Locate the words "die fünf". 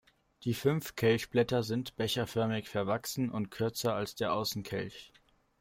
0.45-0.95